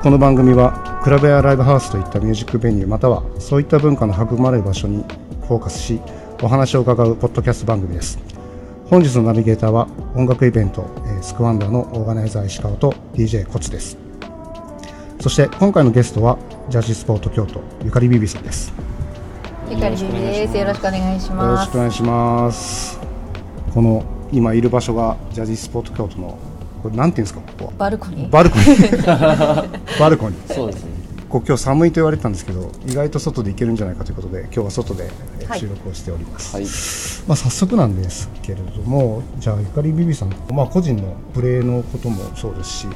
[0.00, 4.98] この番組はクラブやライブハウスといったミュージックベニューまたはそういった文化の育まれる場所に
[5.48, 6.00] フォーカスし
[6.40, 8.18] お話を伺うポッドキャスト番組です
[8.88, 13.98] 本日のナビゲーターは音楽イベント、えースクワンダーのオーガナイザー石川と DJ コツです
[15.20, 16.38] そして今回のゲストは
[16.68, 18.72] ジャージスポート京都ゆかりビビさんです
[19.68, 20.56] ゆかりビビです。
[20.56, 21.78] よろしくお願いしよろますしくお。
[21.80, 23.00] 願いします
[23.74, 26.38] この今いる場所がジャージスポート京都の
[26.78, 27.72] これなんていうんですかここは？
[27.78, 28.30] バルコニー。
[28.30, 29.06] バルコニー
[30.00, 30.98] バルコニーそうですね。
[31.28, 35.10] こう今日寒いと言われてたんですけど意外と外で行けるんじゃないかということで今日は外で
[35.58, 36.64] 収録をしております、はい。
[37.28, 42.86] まあ、早速なんですけれどもじゃあゆかりビビさん、まあ、個人のプレーのこともそうですし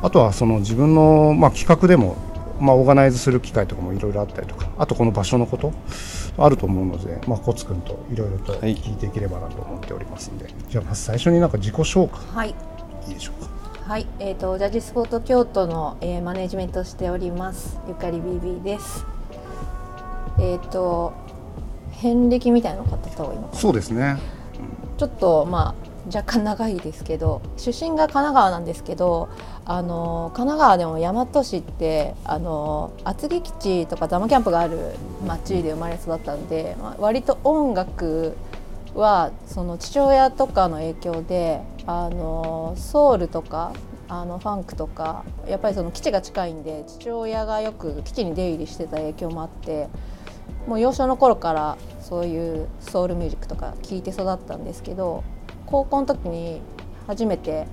[0.00, 2.16] あとはその自分の、まあ、企画でも、
[2.60, 5.74] まあ、オーガナイズする機会とかもいろいろあったりとかあとこの場所のこと
[6.38, 12.54] あると思うので、まあ、コツ君といろいろとはい聞いていければなと思っておりますんで、じゃあまず最初になんか自己紹介はい。
[13.08, 13.50] いいでしょうか
[13.88, 14.06] はい。
[14.18, 19.06] えっ、とジャージスポート京都の、えーマネジメントをしておりますゆかりビビです。
[20.38, 21.12] えっ、と
[21.92, 23.58] 遍歴みたいな方がいいのかな。
[23.58, 24.18] そうですね
[24.98, 29.28] ちょっとまあ若干長いですけど出身が神奈川なんですけど
[29.64, 34.94] あの神奈川でも大和市ってあの厚木基地とかザマキャンプがある
[35.26, 38.36] 町で生まれ育ったんで、まあ、割と音楽
[38.94, 43.72] はその父親とかの影響であのソウルとか
[44.08, 49.88] あのファンクとかやっぱりその基地が近いんで父親がよく基地に出入りしてた影響もあって
[50.66, 55.24] もう幼少の頃からそういうソウルミュージックとか聴いて育ったんですけど
[55.66, 56.60] 高校の時に
[57.06, 57.66] 初めて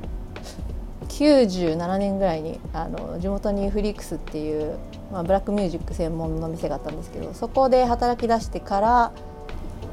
[1.08, 4.78] 97年ぐらいにあの地元にフリークスっていう、
[5.12, 9.12] まあ、ブラックミュージック専門の店があったんですけどそこで働き出してから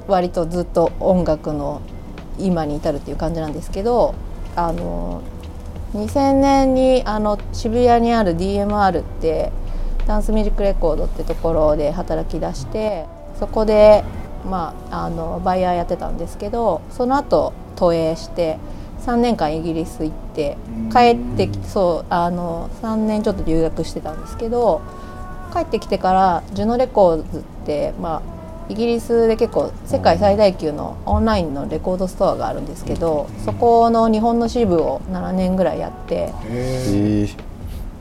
[0.08, 1.82] 割とずっと音楽の
[2.38, 4.14] 今に至るっていう感じなんですけど
[4.56, 5.22] あの
[5.94, 9.52] 2000年にあの渋谷にある DMR って
[10.06, 13.06] ダンスミュージックレコードってところで働き出して
[13.38, 14.04] そこで、
[14.44, 18.58] まあ、あのバイヤーやってたんですけどその後投影して
[19.00, 20.56] 3年間イギリス行って
[20.92, 24.82] 帰ってきてそうあの3年ちょっと留学してたんですけど
[25.52, 28.39] 帰ってきてからジュノレコーズって、まあ、
[28.70, 36.32] イギリスで結構世界最大級のオンラインのレコードストアがあるんですけどそこの日本の支部を7年ぐらいやって。
[36.46, 37.28] え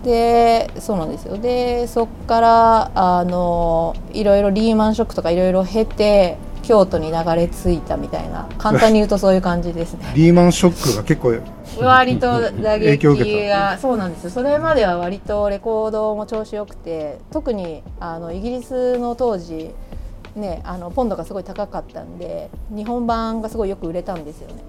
[0.03, 1.37] でそうなんですよ。
[1.37, 10.05] でそっからあのいろいろリーマンショックとかいろいろ経て京都に流れ着いたみたいな簡単に言うとそういう感じですね。
[10.15, 11.35] リーマンショックが結構
[11.83, 14.29] 割と打影響を受け撃がそうなんですよ。
[14.29, 19.71] それまでは割とレコードも調子よくて特にあのイギリスの当時
[20.35, 24.63] ねあのポンドがすごい高かったんで日本版がすごいよく売れたんですよね。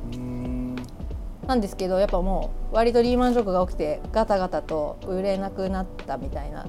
[1.47, 6.67] なんですけどやっぱもう割とリーマンショックが起きてガタガタと売れなくなったみたいな。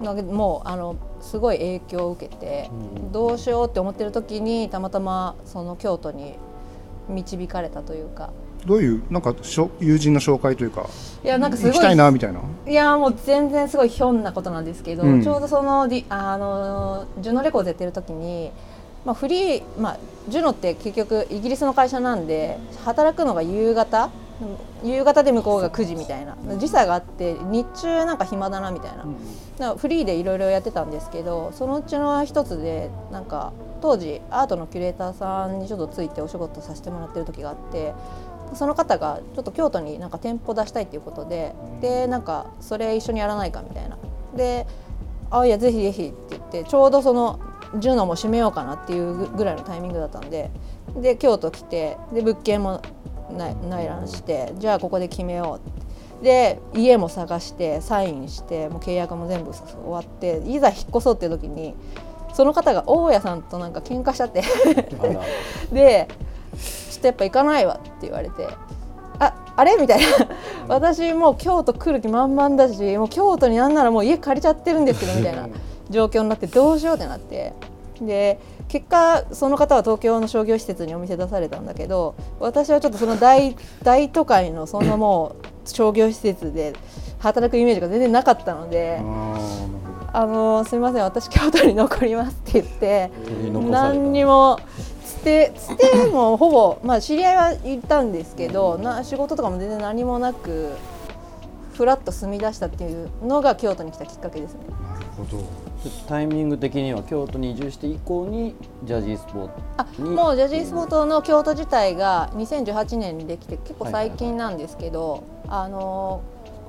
[0.00, 2.70] のでもうあのすごい影響を受けて、
[3.10, 6.34] どうしようって思ってる時にたまたまその京都に
[7.08, 8.30] 導かれたというか
[8.66, 10.86] どういうなんかしょ友人の紹介というか
[11.24, 12.40] いやなんかすごい行きたいなみたいな？
[12.66, 15.22] いやもう全然すごいひょんなことなんですけど、うん。
[15.22, 18.50] ちょうどそのディあのジュノレコードやってる時に、
[19.04, 19.98] まあ、フリー、まあ、
[20.28, 24.10] ジュノって結局イギリスの会社なんで働くのが夕方？
[24.84, 26.36] 夕方で向こうが9時みたいな。
[26.58, 29.08] 時差があって日中なんか暇だなみたいな、だか
[29.58, 37.92] らフリーでいろいろやってたんですけどそのうちの一つでなんか当時アートのキュレーターさんにちょっとついてお仕事させてもらってる時があって
[38.54, 43.98] その方がちょっと京都になんか店舗出したいっていうことででなんかそれ一緒にやらないかみたいな。
[44.36, 44.66] で
[45.30, 47.38] あいやぜひぜひって言ってちょうどその
[47.76, 50.50] ジュノも閉めようかなっていうぐらいのタイミングだったんで
[50.96, 52.80] で京都来てで物件も
[53.30, 55.88] 内内覧してじゃあここで決めようって。
[56.22, 61.76] で家も探してサインしてもう契約も全部終わっていざ引っ越そうっていう時に
[62.34, 64.42] その方が大家さんとなんか喧嘩しちゃって。
[65.72, 66.08] で
[66.56, 68.48] ちょっとやっぱ行かないわって言われて
[69.20, 69.76] ああれ？
[69.80, 70.06] みたいな。
[70.68, 75.48] 私もう京都来る気満々だしもう京都になんならもう家借りちゃってるんですけどみたいな
[75.90, 77.52] 状況になってどうしようってなって。
[78.00, 85.32] で結果その方は東京の商業施設にお店出されたんだけど私はちょっとその大 大都会のそんなも
[85.64, 86.74] う商業施設で
[87.18, 89.00] 働くイメージが全然なかったので
[90.12, 93.10] あのすみません私京都に残りますって言って
[93.68, 94.60] 何にも
[94.97, 100.72] つてつても ほぼまあ知り合いはいたんですけどな仕事とかも全然何もなく
[101.74, 104.60] ふらっと住み出したっていうのが京都に来たきっかけですね。
[104.82, 105.44] なるほど。
[106.08, 116.22] タイミング的には京都に移住して以降にジャージースポーあツにもうジャジースポートの京都自体が2018年にできて結構最近なんですけど、あの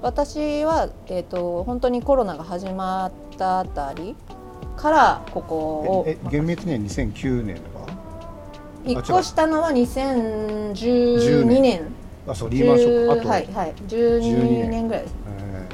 [0.03, 4.15] 私は、えー、と本当にコロナが始まったあたり
[4.77, 6.03] からここを。
[6.05, 7.57] ええ厳密には2009年
[8.83, 11.81] とか引っ越したのは2012年。
[12.27, 13.11] あそうリーマンショック。
[13.11, 13.73] あ10と、はいはい。
[13.87, 15.15] 12年ぐらいです。
[15.39, 15.67] え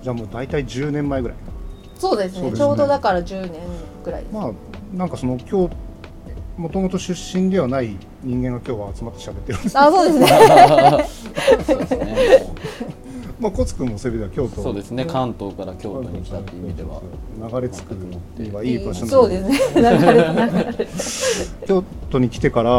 [0.00, 0.04] ー。
[0.04, 1.36] じゃあもう大体10年前ぐらい。
[1.98, 2.50] そうですね。
[2.50, 2.56] ね。
[2.56, 3.60] ちょうどだから10年
[4.04, 4.52] ぐらいです、まあ
[4.94, 5.76] なんかその今日
[6.56, 10.26] もともと出身ではない人間が今日は集まって喋ってるんですあそうですね。
[11.66, 12.46] そうですね
[13.40, 15.04] まあコツ君もそういう意味では京都そうですね。
[15.06, 17.00] 関東から京都に来たっていう意味では。
[17.50, 17.92] 流れ着く
[18.38, 19.82] にはいい場所なそうのでですね。
[19.98, 20.86] 流れ流れ
[21.66, 22.70] 京都に来てから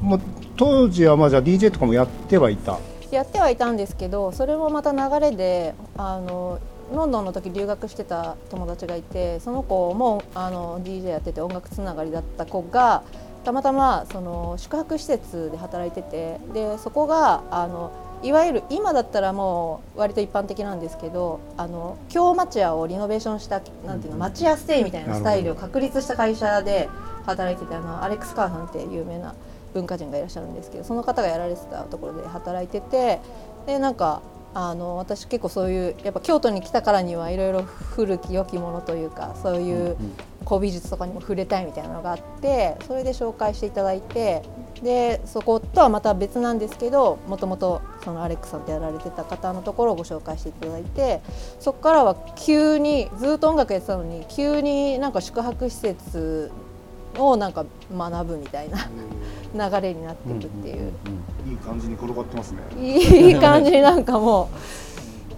[0.00, 0.20] もう
[0.56, 2.78] 当時はまあじゃあ DJ とかもやってはいた？
[3.10, 6.58] やってはいたんですけどそれもまた流れであの
[6.94, 13.02] ロンドンの時留学してた友達がいてその子もあの DJ やってて音楽つながりだった子が
[13.44, 17.90] たまたまその宿泊施設で働いててでそこがあの
[18.22, 26.88] いわゆる今だったらもう割と一般的なんですけどあの京町屋をリノベーションしたなんていうの町屋ステイみたいなスタイルを確立した会社で
[27.26, 29.34] 働いててあのアレックス・カーさんって有名な
[29.74, 33.20] 文化人がいらっしゃるんですけどその方がやられてたところで働いてて
[33.66, 34.22] でなんか
[34.54, 39.96] あの私結構そういうやっぱ京都に来たからにはいろいろ古き良きものというかそういう
[40.46, 44.42] 古美術とかにも触れたいみたいなのがあってそれで紹介していただいて
[44.82, 51.20] でそことはまた別なんですけどもともとそのアレックさんってやられてた方のところをご紹介していただいて
[51.58, 56.50] そこからは急にずっと音楽やってたのに急になんか宿泊施設
[57.18, 58.88] をなんか学ぶみたいな
[59.70, 60.92] 流れになっていくっていう。
[61.48, 62.60] いい感じに転がってますね。
[62.76, 64.50] いい感じになんかも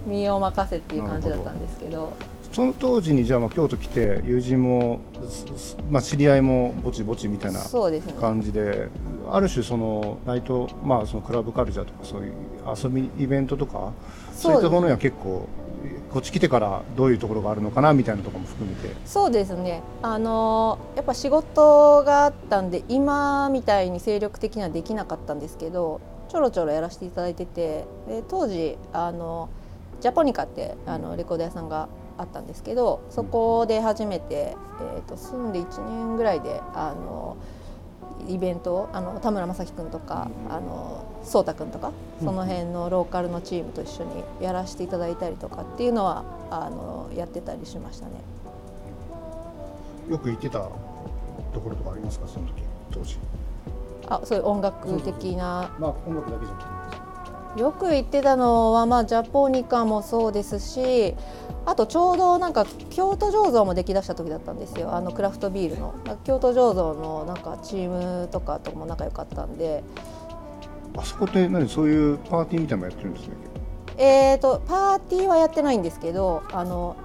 [0.06, 2.14] う身を任せっていう感じだったんですけど
[2.58, 7.60] その当時にじゃあまあ京都来て友人も、すまあ、知り合いもぼちぼちみたいな
[8.20, 8.88] 感じで
[9.31, 12.32] ある種そのナイト、まあ、そのクラブカルチャーとかそういう
[12.66, 13.93] 遊びイベントとか
[14.32, 15.49] そういったものには結構
[16.10, 18.93] こっち来てからどういうところがあるのかなみたいなところも含めて。
[19.06, 19.84] そうですね。
[20.02, 29.49] あのやっぱ仕事があったんで今みたいに精力的にはできなかったんですけどちょろちょろやらせていただいててで当時あの
[30.00, 31.88] ジャポニカってあのレコード屋さんが
[32.19, 34.56] あったんですけどそこで初めて、
[34.97, 37.37] えー、と住んで1年ぐらいであの
[38.29, 48.12] イベントをあの田村正樹君とかあの颯太君とかその辺のローカルのチームと一緒にやらせていただいたりとかっていうのはあのやってたりしましたね。
[50.09, 52.26] よく行ってたところとかありますか？
[52.26, 53.19] その時当時。
[54.09, 56.78] あそういう音楽的なまあ音楽だけじゃなくて
[57.56, 61.15] よく行ってたのは、まあ、ジャポニカもそうですし
[61.67, 64.95] あとちょうどなんか京都醸造も出来だした時だったんですよ。
[64.95, 65.95] あのクラフトビールの。
[66.25, 69.83] 京都醸造のなんかチームとかとも仲良かったんで。
[70.97, 73.37] あそこって何そういうパーティーみたいなのもやってるんですね？
[73.99, 76.97] えー、とパーティーはやってないんですけどあの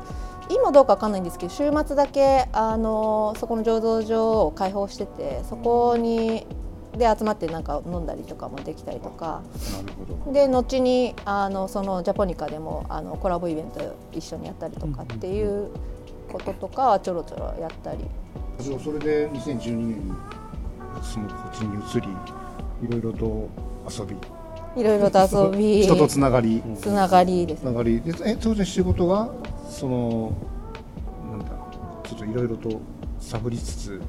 [0.49, 6.47] 今どうかわかんないんですけど週末だけあのそこの醸造所を開放しててそこに
[6.97, 9.41] で集まってなんか飲んだりとかもできたりとか。
[9.73, 10.31] なるほど。
[10.33, 13.79] で後にあのそのジャポニカでもあのコラボイベント
[14.11, 15.69] 一緒にやったりとかっていう
[16.31, 18.05] こととかはちょろちょろやったり。
[18.59, 20.13] それで2012年に
[21.01, 22.07] そのこっちに移り
[22.87, 23.49] いろいろと
[23.89, 24.15] 遊び。
[24.75, 25.81] いろいろと遊び。
[25.83, 26.61] 人とつながり。
[26.79, 27.61] つながりです。
[27.61, 28.01] つながり。
[28.01, 29.29] でえ当然仕事が
[29.69, 30.31] その
[31.31, 31.45] なんだ
[32.03, 32.79] ちょっといろいろと
[33.19, 34.01] 探りつつ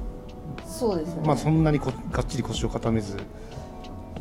[0.65, 3.17] そうですね、まあそんなにこがっちり腰を固めず。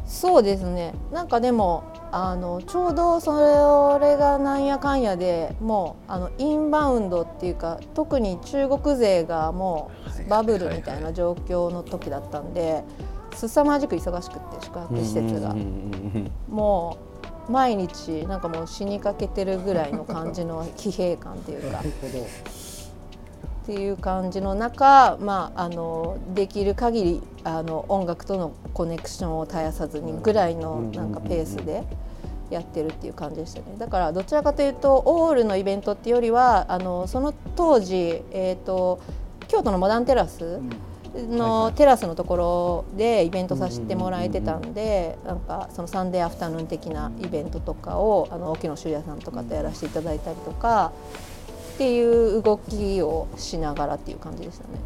[0.06, 0.94] そうですね。
[1.12, 1.82] なんかでも
[2.12, 9.90] あのちょうどそれがなんやかんやでもうあのインバウンドっていうか特に中国勢がも
[10.24, 12.84] うバブルみたいな状況の時だったんで
[13.34, 15.56] 凄まじく忙しくって宿泊施設が。
[16.48, 16.98] も
[17.48, 21.82] う毎日なんかもう死にかけてるぐらいの感じの疲弊感っていうか。
[23.64, 31.82] っていう感じの中、まあ、あのできる限りあの音楽とのコネクションを絶やさずにぐらいのなんかペースで
[32.50, 33.76] やってるっていう感じでしたね。
[33.78, 39.00] だからどちらかというとオールのイベントっていうよりはあのその当時、えーと、
[39.48, 40.60] 京都のモダンテラス
[41.14, 50.92] のテラスのところでイベントさせてもらえてたんでなんかそのサンデーアフタヌーン的なイベントとかをあの沖野修也さんとかとやらせていただいたりとか。
[51.74, 54.80] っていう動きをしながらっていう感じでしたね。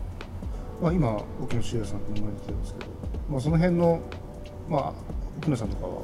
[0.81, 2.91] まあ、今沖野修也さんと言われてるんですけど、
[3.29, 4.01] まあ、その辺の、
[4.69, 4.93] まあ、
[5.39, 6.03] 沖野さんとかは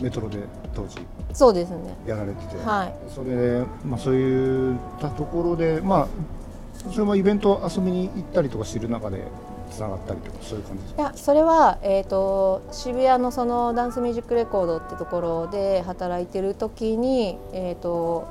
[0.00, 0.38] メトロで
[0.74, 0.98] 当時
[1.32, 1.96] そうですね。
[2.06, 6.08] やられてて、はい、それで、まあ、そういったところで、まあ、
[6.92, 9.24] それもイベント遊びに行ったりとかしてる中で
[9.70, 18.28] つながったりとかそういう感じですいやそれは、えー、と渋谷のそのダンスミュージックレコードってところで働いてる時に、えー、と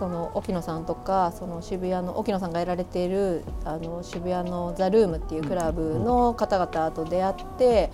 [0.00, 7.90] その沖野さんとかその渋谷の沖野さんがやられているあの渋谷のザ・ルームっていうクラブの方々と出会って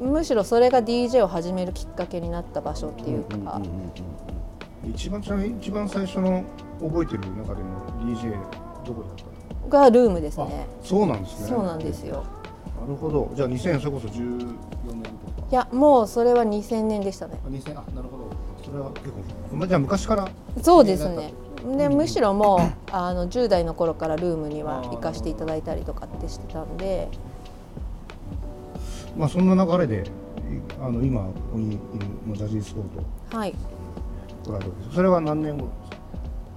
[0.00, 3.60] むしろそれが DJ を始めるきっかけになった場所っていうか、
[4.94, 5.20] 一番
[5.60, 6.42] 一番最初の
[6.80, 8.32] 覚えてる中でも DJ
[8.86, 9.24] どこだった
[9.66, 9.68] の？
[9.68, 10.66] がルームですね。
[10.82, 11.48] そうなんですね。
[11.48, 12.24] そうなんですよ。
[12.80, 13.30] なるほど。
[13.34, 14.56] じゃあ2000それこそ14
[14.94, 15.02] 年
[15.50, 17.38] いやもうそれは2000年でしたね。
[17.44, 18.24] あ2000あなるほど。
[18.24, 18.25] そ
[18.76, 20.28] れは結構まあじゃあ昔から？
[20.62, 21.32] そうですね。
[21.76, 22.60] でむしろもう
[22.92, 27.08] あの10代の頃からルームには行かせていただいたりとかってしてたんで。
[29.16, 30.10] まあそんな流れでい
[30.78, 31.78] あの今ここにいる
[32.26, 32.84] まあジャジースポー
[33.30, 33.36] ト。
[33.36, 33.54] はい。
[34.94, 35.68] それは何年後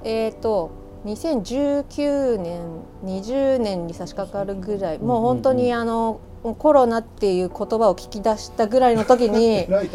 [0.04, 0.70] えー、と
[1.06, 2.62] 2019年
[3.04, 5.00] 20年に差し掛かるぐらい。
[5.00, 9.88] もう本当にあのコロナっていう言葉を聞き出したぐらいの時になん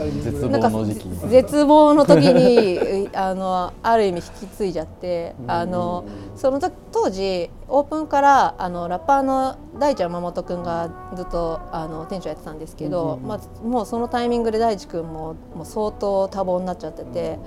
[0.61, 1.09] か望の時期。
[1.09, 6.05] に絶望の時に あのある意味引き継いじゃってあの
[6.37, 17.39] その時当時オープンからあのラッパーの大地山本君がずっとあの店長やってたんですけど、まあ、もうそのタイミングで大地君ももう相当多忙になっちゃってて、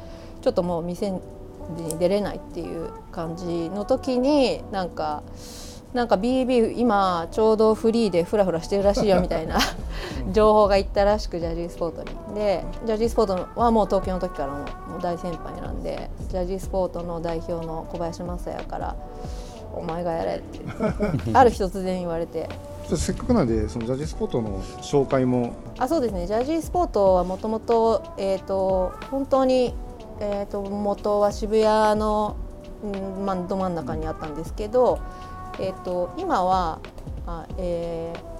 [0.41, 1.21] ちょっともう店に
[1.99, 5.21] 出れないっていう感じの時になんか。
[5.97, 9.57] なんか BB 今ちょうどフリーでフラフラしてるらしいよみたいな
[10.31, 12.35] 情報がいったらしくジャジースポートに。
[12.35, 18.95] でジャジースポートはもう東京の時からのもう大先輩なんでジャジースポートの代表の小林正也から
[19.75, 20.59] 「お前がやれ」って。
[21.33, 22.47] ある日突然言われて。
[22.95, 25.53] せっかくなんでそのジャジースポートの紹介も。
[25.79, 26.27] あそうですね。
[26.27, 29.73] ジャジースポートはもともと,、えー、と本当に、
[30.19, 32.35] えー、と元は渋谷の、
[32.83, 34.99] うんまあ、ど真ん中にあったんですけど、
[35.59, 36.79] えー、と今は
[37.25, 38.37] あ、えー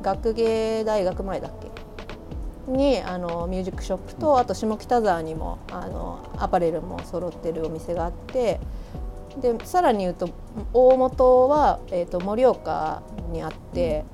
[0.00, 2.70] 学芸大学前だっけ？
[2.70, 8.60] にあのミュージックショップとあと下北沢にもあのアパレルも揃ってるお店があって
[9.40, 10.28] でさらに言うと
[10.72, 14.04] 大元は、えー、と盛岡にあって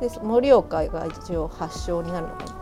[0.00, 2.52] で盛岡が一応発祥になるのかな。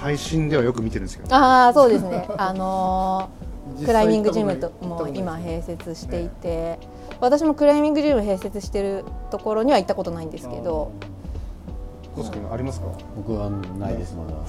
[0.00, 2.26] 配信ではよく見てるんですけどああそうですね。
[2.38, 3.44] あのー
[3.86, 6.78] クライミングジムとも今併設していて、
[7.24, 10.92] 私もクライミングジム併設してるところには行ったことないんですけど。
[12.52, 12.86] ありますか？
[13.16, 14.34] 僕はないですまだ。
[14.34, 14.44] はい。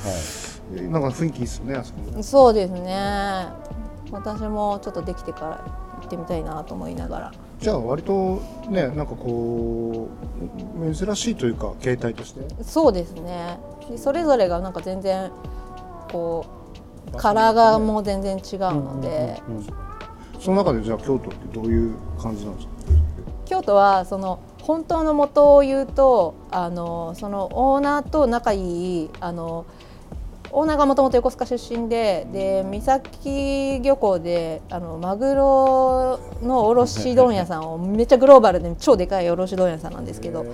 [0.77, 2.21] えなんか雰囲気いいですよねあそこ。
[2.21, 3.47] そうですね。
[4.11, 5.57] 私もちょっとできてから
[6.01, 7.33] 行ってみたいなと思いながら。
[7.59, 10.09] じゃあ割とねなんかこ
[10.79, 12.41] う珍しいというか携帯として。
[12.63, 13.57] そうですね。
[13.89, 15.31] でそれぞれがなんか全然
[16.11, 16.45] こ
[17.11, 19.41] うカラーがもう全然違うので、
[20.45, 22.73] その中でじゃあ京都ってどういう感じなんですか？
[23.45, 29.65] 京都はその本当の元を言うとあのそのオーナーと仲いいあの
[30.51, 40.45] オーナーがもともと横須賀出身でで三崎漁港であのマグロの卸問屋さんをめっちゃグローバルで超でかい卸問屋さんなんですけど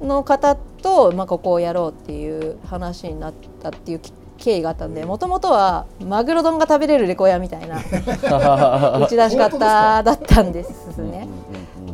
[0.00, 7.76] の方と、まあ、ここをやろうっていう話になったっていうき経緯があったんでもともとはマグロ丼が食べれるレコヤみたいな
[8.98, 11.28] 打ち出し方だったんですね。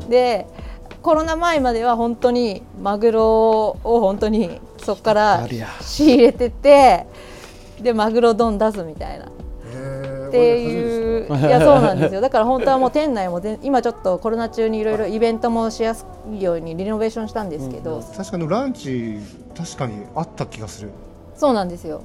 [0.09, 0.47] で
[1.03, 5.47] コロナ前までは本当にマグロを本当にそこから
[5.81, 7.07] 仕入れてて
[7.81, 9.27] でマグロ丼出すみたいな。
[9.27, 12.21] っていういやそうなんですよ。
[12.21, 14.99] だから本当はもう店内も全今ちょっとコロナ中にいろい。
[14.99, 19.19] ろイベントもしやすいようにリノベーションしたんですけど、確かにランチ
[19.57, 20.91] 確かにあった気がする。
[21.37, 22.03] そうなんですよ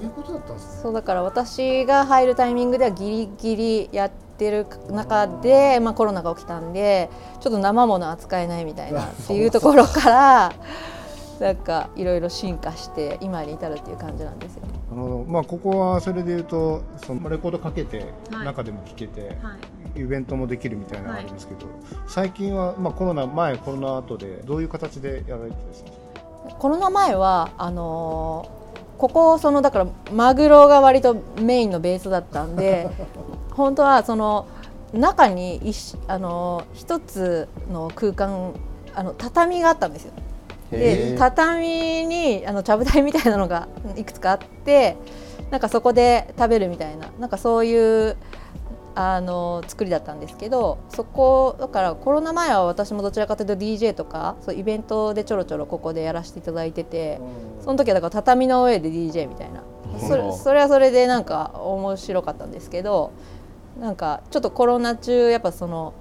[0.00, 0.82] ういうことだったんですね。
[0.82, 10.52] そうだから私が入るタイミングではギリギリやってる中で、まあ、コロナが起きたんでちょっと生もの扱えないみたいな っていうところから
[11.40, 14.62] なんかいろいろ進化して今に至るっていう感じなんですよ。
[14.90, 15.24] なるほど。
[15.26, 18.46] まあここはそれで言うとそのレコードかけてはい。
[18.46, 19.32] 中でも聴けて、はい。
[19.94, 21.66] イベントもできるみたいなのがあるんですけど、
[22.06, 25.92] 最近は、まあ、コロナ前コロナ後でどういう形でやられてですね
[26.58, 28.61] コロナ前はあのー
[28.98, 32.88] ここそのだからマグロが割とメインのベースだったんで
[33.52, 34.46] 本当はその
[34.92, 38.52] 中に一あのー一つの空間
[38.94, 40.12] あの畳があったんですよ。
[40.70, 44.96] で畳にあのちゃぶ台みたいなのがいくつかあって
[45.50, 48.16] なんかそこで食べるみたいななんかそういう
[48.94, 57.20] あの作りだったんですけどそこだからコロナ前は私もどちらかというと DJ とかそうイベントでちょろちょろここでやらせていただいてて
[57.60, 59.62] その時はだから畳の上で DJ みたいな。
[59.98, 63.12] それそれはそれでなんか面白かったんですけど
[63.78, 65.92] なんかちょっとコロナ中やっぱその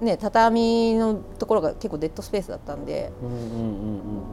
[0.00, 3.10] ね畳のところが結構デッドスペースだったんで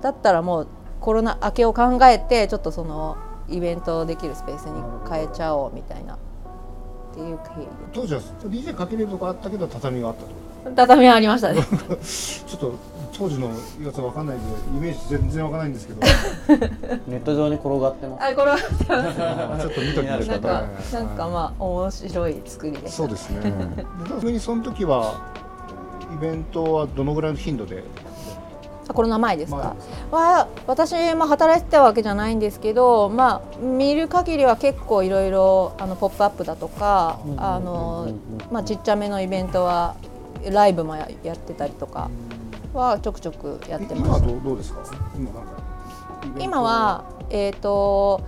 [0.01, 0.67] だったらもう
[0.99, 3.17] コロナ明けを考えてちょっとその
[3.49, 6.17] イベントできるスペースに変えちゃおうみたいな
[7.15, 7.67] っていう経緯。
[7.93, 10.69] 当時は DJ かけれるとこあったけど畳があったと。
[10.69, 11.61] で畳はありましたね。
[12.03, 12.73] ちょっと
[13.17, 13.47] 当時の
[13.81, 14.45] やつわかんないんで
[14.77, 16.01] イメージ全然わかんないんですけど。
[17.07, 18.23] ネット上に転がってます。
[18.25, 20.93] あこれはちょっと見ときましょうんなかはい。
[20.93, 23.53] なんかまあ面白い作りでそうですね。
[24.07, 25.13] ちなみにその時は
[26.13, 28.14] イベントはどのぐらいの頻度であ
[28.93, 29.75] コロナ前ですか、
[30.11, 38.13] 前は私も働いてたわけじゃないんですけど、まあ、見る限りは結構いろいろあのポップアップだとかうんあの
[38.51, 39.95] まあちっちゃめのイベントは
[40.49, 42.09] ライブもややってたりとか
[42.73, 44.83] はちょくちょくやってますどうどうですか？
[46.39, 47.05] 今は。
[47.31, 48.21] えっ、と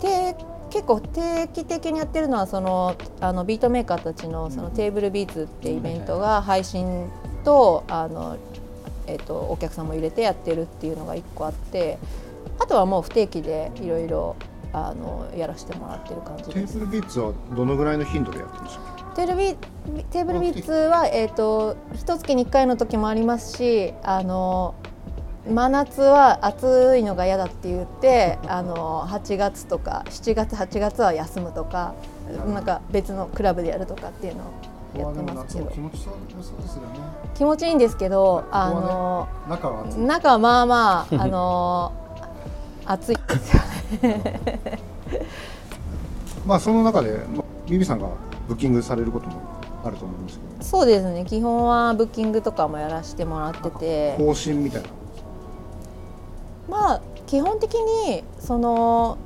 [0.00, 0.34] 定
[0.70, 7.10] 結構定期的にやってるのはそのあのビートメーカーたちのそのテーブルビーツってイベントが配信
[7.44, 8.36] とあの、
[9.08, 11.98] えー、とお客さんも入れてやってるっていうのが1個あって
[12.58, 14.36] あとはもう不定期でいろいろ
[14.72, 16.80] あのやらせてもらってる感じですテーブ。
[16.80, 19.36] ルビーツはどのぐらいの頻度でやってるんでしょうテーブル
[19.96, 24.74] ビテーブルビーツは、えー、と一月に1回の時もありますしあの
[25.48, 31.94] 真夏は暑いのが嫌だって言ってあの8月とか7月8月は休むとか
[32.52, 34.52] なんか別のクラブでやるとかっていうのを
[34.96, 35.70] やってますけど。
[35.70, 36.88] 気持ちそうそうですよね。
[37.34, 41.92] 気持ちいいんですけどあの中は中はまあまああの
[42.86, 43.62] 暑いですよ
[44.10, 44.40] ね。
[46.46, 48.08] まあその中でまあビビさんが
[48.48, 49.36] ブッキングされることも
[49.84, 50.64] あると思うんですけど。
[50.64, 54.16] そうですね基本はブッキングとかもやらせてもらってて。
[54.16, 54.88] 方針みたいな。
[56.68, 59.18] まあ基本的にその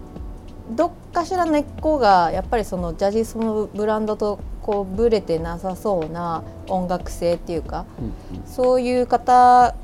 [0.71, 8.47] どっかしら根っこがやっぱりそのジャジスのブランドとこうブレてなさそうな音楽性っていうかうんうん。
[8.47, 9.75] そういう方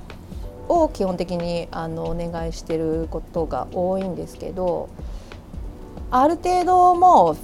[0.69, 4.89] を基本的にあのお願いしてることが多いんですけど
[6.11, 7.37] ある程度もう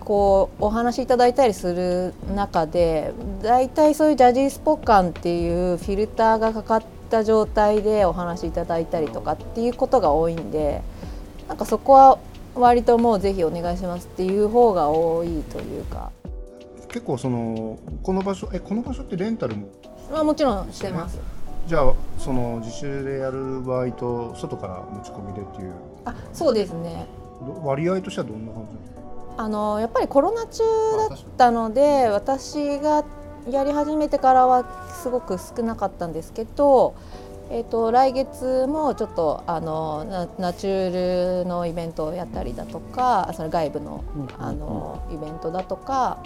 [0.00, 3.12] こうお話しいただいたりする中で
[3.42, 10.82] 大体そういうジャジースポ感っていうフィルターがかかった状態でお話しいただいたりとかっていうことが多いんで
[11.48, 12.18] なんかそこは
[12.54, 16.10] 割ともうぜひお願いしますっていう方が多いというか、
[16.92, 19.68] 結構そのこの場所えこの場所ってレンタルも？
[20.12, 21.18] まあ、もちろんしてます。
[21.66, 25.72] じゃあその自習でやる場合と外から持ち込みでっていう。
[26.04, 27.06] あそうですね。
[27.42, 28.76] ど割合としてはどんな感じ
[29.36, 30.62] あのやっぱりコロナ中
[31.08, 33.04] だったので私が
[33.50, 34.64] やり始めてからは
[35.02, 36.94] すごく少なかったんですけど、
[37.50, 44.04] えー、と来月もちょっとあのナナチュールのイベントをやったりだとかそれ外部の
[44.38, 46.22] あのイベントだとか、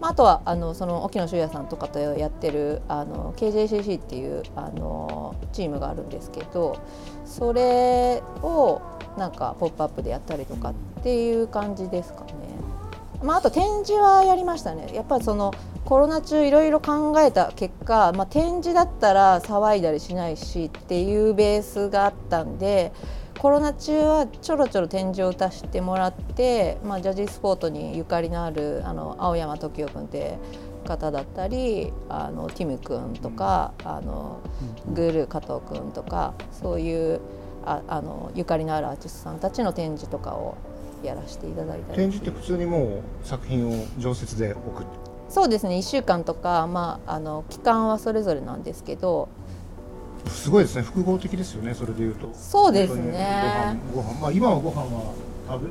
[0.00, 6.80] まあ、あとはあのその沖野修也さんとかとやってるあの KJCC っていうあのチームがあるんですけど
[7.24, 8.80] それを
[9.16, 12.48] なんか「ポップアップでやったりとかっていう感じですかね。
[13.22, 15.52] まあ、あと展示はやりましたねやっぱりその
[15.84, 22.92] コロナ中いろいろ考えた結果、まあ、展示だったら騒いだりしないしっていうベースがあったんで
[23.38, 30.38] コロナ中はちょろちょろ展示を打たせてもらって、まあ、ジャジースポートにゆかりのあるあの青山時生君って
[30.84, 34.40] 方だったりあのティム君とかあの
[34.92, 37.20] グルー加藤君とかそういう
[37.64, 40.56] ああのゆかりのあるアーティストさんたちの展示とかを
[41.04, 41.96] やらせていただいたり。
[41.96, 44.84] 展示って普通にもう作品を常設で置く
[45.28, 45.76] そうですね。
[45.76, 49.28] 1週間とか、まあ、あの期間はそれぞれなんですけど
[50.28, 50.82] すごいですね。
[50.82, 51.74] 複合的ですよね。
[51.74, 52.30] それでいうと。
[52.34, 53.78] そうですね。
[53.94, 54.20] ご飯ご飯。
[54.20, 55.12] まあ今はご飯は
[55.48, 55.70] 食べ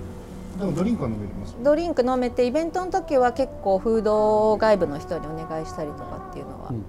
[0.59, 1.55] でもドリンクは飲めます？
[1.63, 6.83] ドリンク飲めてイベントの時は結構フード外部の人にお願いしたりとかっていうのはうんうん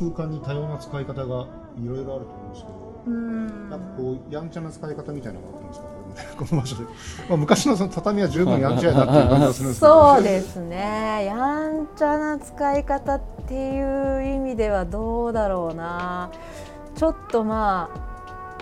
[0.00, 0.12] うんうん。
[0.12, 1.46] 空間に多様な使い方が
[1.82, 3.70] いろいろあると思うんですけどうん。
[3.70, 5.86] なんかこうやんちゃな使い方みたいなのがあるんですか？
[6.44, 6.84] この場所で、
[7.28, 10.14] まあ、昔のその畳は十分やんちゃやなっていう感じがするんですけど。
[10.14, 11.24] そうですね。
[11.24, 11.34] や
[11.68, 16.30] んちゃな使い方っていう意味ではどうだろうな
[16.94, 17.90] ちょっとま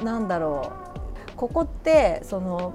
[0.00, 1.36] あなんだろう。
[1.36, 2.72] ここってその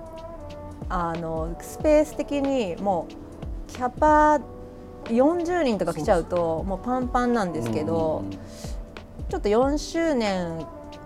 [0.89, 4.41] あのスペース的にもうキャパ
[5.05, 8.25] 40人とか来ちゃうともうパンパンなんですけど、
[9.29, 10.65] ちょっと4周年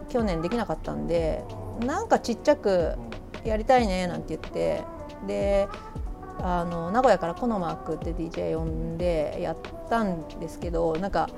[0.10, 1.44] 去年できなかったんで
[1.86, 2.96] なんかちっちゃく
[3.44, 4.84] やりたいねなんて言って。
[5.28, 5.68] で
[6.44, 9.58] あの名古屋からコノマークって DJ 呼んでやっ
[9.90, 11.30] たんですけどなんか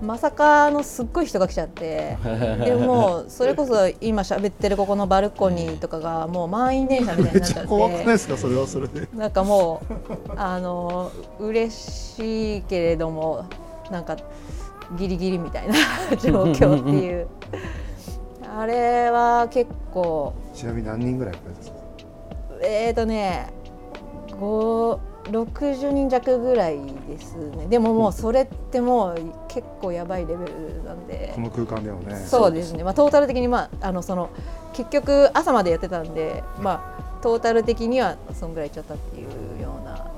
[0.00, 2.16] まさかのすっごい人が来ちゃって
[2.64, 8.36] でもうそれこそ今喋ってるここのバルコニーとかがもう満員電車みたいになっちゃっ ちゃ怖くないてですか？
[8.36, 9.08] それはそれで。
[9.14, 13.44] なんかもうあの嬉しいけれども
[13.90, 14.16] なんか
[14.96, 15.74] ギリギリみたいな
[16.16, 17.26] 状況っていう。
[18.56, 20.34] あれは結構。
[20.54, 21.76] ちなみに何人ぐらい来るんですか？
[22.62, 23.61] えーとね5
[24.38, 27.66] 60人弱ぐらいですね。
[27.68, 29.16] でももうそれってもう
[29.48, 31.32] 結構やばいレベルなんで。
[31.34, 32.16] この空間でもね。
[32.16, 34.30] そうですね、まあ、トータル的に、まあ、あのその
[34.72, 40.10] 結局朝までやってたんで、まあ、トータル的にはそんぐらいいっちゃったっていうような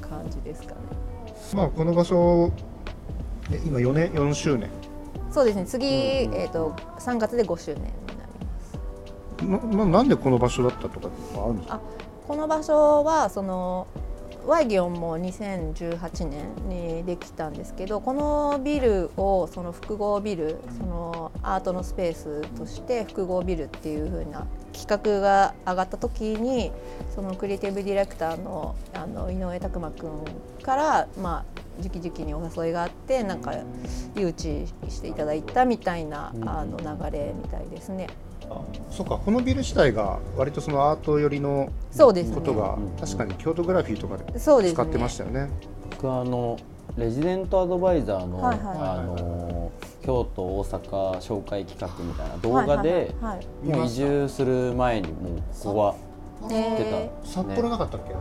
[0.00, 0.76] 感じですかね。
[1.54, 2.52] まあこの場所
[3.50, 4.68] え今4年4周年。
[5.30, 5.64] そうですね。
[5.66, 8.24] 次、えー、と3月で5周年にな
[9.46, 9.76] ります。
[9.76, 11.74] なななんでこの場所だったとかあるんですか？
[11.76, 11.80] あ
[12.28, 13.86] この場所はその
[14.46, 26.70] ワイギオンも2018年にできたんですけどこのビルをその複合ビルそのアートのスペースとして複合ビルっていう風な企画が上がった時に
[27.14, 30.10] そのクリエイティブディレクターのあの井上拓磨君
[30.62, 31.44] からまあ
[31.82, 33.54] 直々にお誘いがあってなんか
[34.14, 38.08] 誘致していただいたみたいなあの流れみたいですね。
[38.50, 45.50] あそうかこのビル自体が割とそのアート寄りのことがうん確かに京都グラフィーとかで使ってましたよね。
[45.90, 46.58] 僕はあの
[46.96, 50.80] レジデントアドバイザーの、はいはいあの京都大阪
[51.18, 53.14] 紹介企画みたいな動画で
[53.62, 55.94] もう移住する前にもうここは
[56.50, 58.14] え出札幌なかったっけ、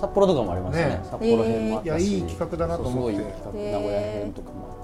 [0.00, 0.94] 札幌とかもありましたね。
[0.94, 1.00] ね。
[1.02, 3.16] 札幌編もあったし、いやいい企画だなと思って。
[3.16, 4.75] そうすごい名古屋編とかも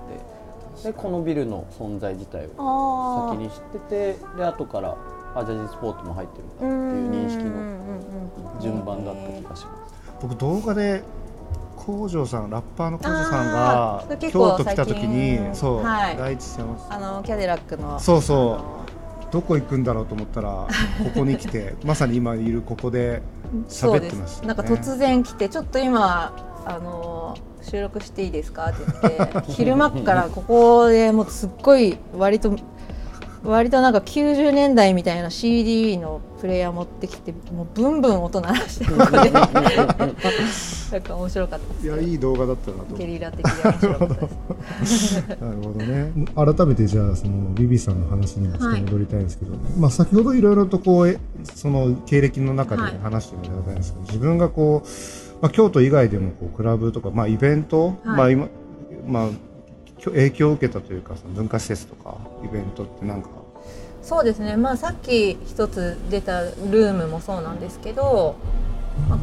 [0.82, 4.96] でこのビルの存在自体を先に知っててで後から
[5.34, 9.94] あジャジースポーツも入ってるんだっていう認識の順番だった気がします。
[10.20, 11.02] 僕動画で
[11.76, 16.16] 工場さんラッパーの工場さんが京都来た時にそう、はい。
[16.16, 16.40] 第一
[16.90, 17.98] あのキャデラックの。
[17.98, 19.32] そうそう。
[19.32, 20.68] どこ行くんだろうと思ったらこ
[21.14, 23.22] こに来て まさに今いるここで
[23.66, 24.46] 喋ってましたねす。
[24.46, 26.32] なんか突然来てちょっと今
[26.64, 32.56] あの収録していいですかって言って昼間っからここでもうすっごい割と
[33.44, 45.16] 割となんか90年代みたいな CD のプレイヤー持ってきてもうブンブン音鳴らしてここでなんか面白かったですいやいい動画だったなと思ってゲリラ的で面白かったです。
[45.40, 46.12] なるほどね。
[46.34, 51.18] 改めてじゃあそのビビさんの話にもちょっと戻りたいんですけど、 まあ先ほどいろいろとこうえ
[51.54, 54.88] その経歴の中ではい話していただいたんですけど、自分がこう、
[55.42, 57.96] まあ、京都以外でもこうクラブとかまあイベント、はい。
[58.04, 58.48] まあ今
[59.06, 59.28] まあ
[60.04, 63.28] 影響を受けたというかその文化施設とかイベントってなんか。
[64.02, 68.34] そうですね、まあ、さっき一つ出たルームもそうなんですけど、
[69.08, 69.18] まあ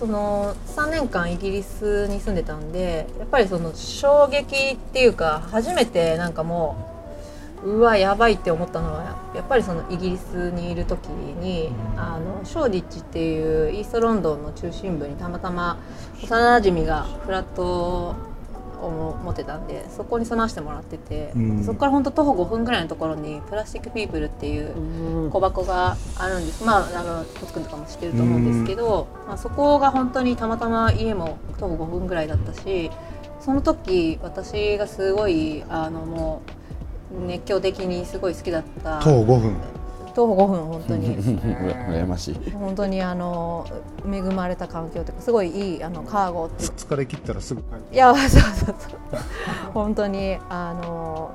[0.00, 6.99] その3年間イギリスに住んでたんでやっぱりその衝撃っていうか初めてなんかもう
[7.64, 15.78] うわやばいって思ったのはやっぱりそのイギリスにいる時に、あのショーディッチっていうイーストロンドンの中心部にたまたま
[16.22, 18.16] 幼馴染がフラット
[18.80, 21.64] を持ってたんでそこに住まわせてもらってて、うん。
[21.64, 26.64] そこから本当徒歩5分ぐらいのところにプラスチックピープルっていう小箱があるんです。
[26.64, 32.90] まああのトツくんとかも知ってると思うんですけど、まあ、そこが本当にたまたま家も徒歩5分ぐらいだったし
[33.40, 36.59] その時私がすごいあのもう
[37.26, 39.00] 熱狂的にすごい好きだった。
[39.00, 39.56] 徒歩5分。
[40.14, 41.16] 徒歩5分本当に。
[41.18, 42.50] 羨ましい。
[42.52, 43.66] 本当にあの
[44.10, 46.64] 恵まれた環境というかすごいいいあのカーゴって。
[46.64, 48.76] 疲れ切ったらすぐ帰っていや そうそうそう。
[49.72, 51.30] 本当にあの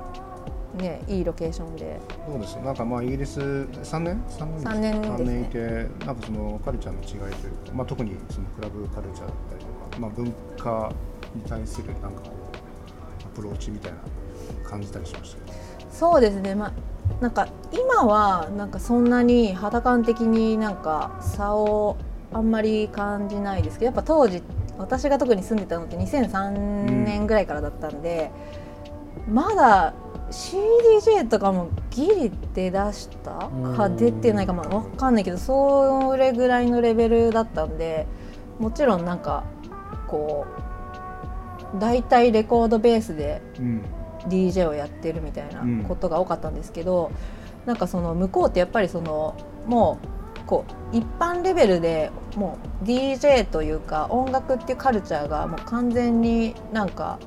[0.78, 2.00] ねいいロケーションで。
[2.28, 5.08] そうですなんかまあイギリス3年？3年三年ね。
[5.08, 5.58] 三年いて
[6.04, 10.92] なんかそのカルチャーの違いというか、まあ、特にそのクラブカルチャーだったりとか、まあ、文化
[11.34, 12.22] に対するなんか
[13.24, 13.98] アプローチみたいな
[14.68, 15.65] 感じたりしましたけど
[15.98, 16.54] そうですね。
[16.54, 16.72] ま
[17.20, 21.96] なんか今はなんかそんなに肌感的になんか差を
[22.32, 24.42] あんまり感じないですけどやっぱ当時
[24.76, 26.50] 私が特に住んでたのって2003
[27.04, 28.30] 年ぐらいからだったんで、
[29.26, 29.94] まだ
[30.30, 38.06] CDJ とかもギリ出だしたか出てないかまあ分かんないけどそれぐらいのレベルだったんで
[38.58, 39.44] もちろんなんか
[40.08, 40.44] こ
[41.74, 43.40] う大体レコードベースで、
[44.28, 47.10] DJ をやってるみたいなことが多かったんですけど、
[47.64, 49.36] なんかその向こうってやっぱりその
[49.66, 57.18] もうこう一般レベルでもう DJ というか音楽っていうカルチャーがもう完全になんか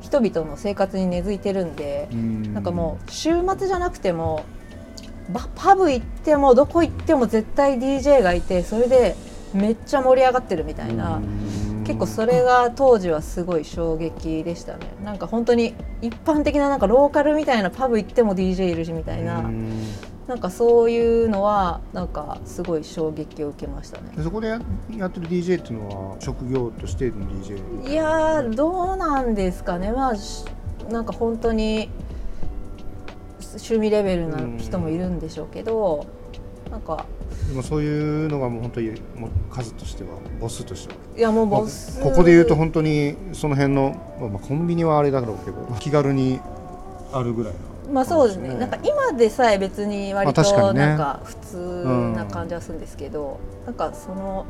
[0.00, 4.44] 人々の生活に根付いてるんで、うんなんかもう週末じゃなくても
[5.30, 9.16] バパブ行ってもどこ行っても絶対 DJ がいてそれで
[9.54, 11.22] めっちゃ盛り上がってるみたいな。
[11.84, 14.86] 結構それが当時はすごい衝撃でしたね。
[15.04, 19.40] なんか本当に一般的ななんかローカルみたいなパブ行っても DJ いるしみたいな。
[19.40, 19.84] うん。
[20.26, 24.10] なんかそういうのはなんかすごい衝撃を受けましたね。
[24.16, 24.60] でそこでや
[24.96, 29.92] やってる DJ っていうのは職業としての DJ いやーどうなんですかね。
[29.92, 30.46] まあし
[30.88, 31.90] なんか本当に
[33.54, 36.23] 趣味レベルな人もいるんでしょうけど、うん、
[36.70, 37.04] なんか。
[37.48, 41.00] でもそういうのがもう本当にもう数としては母数としては。
[41.16, 46.40] いやもう母数、まあ、ここで言うと本当にその辺の、まあ、コンビニはあれだろうけど気軽に
[47.12, 47.52] あるぐらい
[47.90, 48.54] まあそうですね。
[48.54, 51.84] なんか今でさえ別に割となんか普通
[52.16, 54.46] な感じはするんですけど、うん、なんかその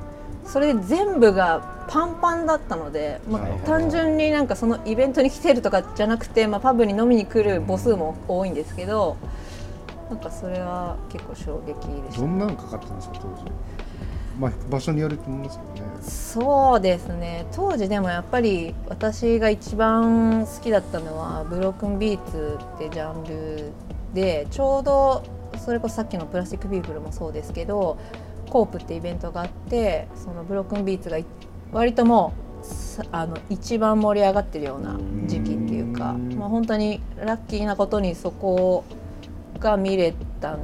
[0.46, 9.16] それで全部がパンパンだったので、まあ、単純になんかそのイベントに来てるとかじゃなくて、まあ、パブに飲みに来る母数も多いんですけど、
[10.10, 13.50] なんかそれは結構衝撃でした、どんなんかかったんですか当時？
[14.38, 15.92] まあ、場所によると思いますけどね。
[16.02, 17.46] そうですね。
[17.52, 23.72] 当時でもやっぱり私が一番好きだったのはブロークンビーツってジャンル
[24.12, 25.22] でちょうど
[25.58, 27.96] それこそさっきのプラスチックピープルもそうですけど
[28.50, 31.18] コープってイベントがあってそのブロークンビーツが
[31.72, 32.32] 割とも
[33.00, 38.84] うあの一番盛り上がってるような時期っていうかまあ、本当にラッキーなことにそこ
[39.64, 40.58] が見れたっ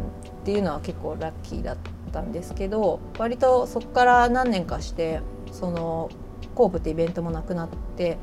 [0.45, 1.77] ていうのは結構ラッキーだっ
[2.13, 6.11] たんですけど割とそこから何年かしてその
[6.55, 8.19] コープってイベントもなくなって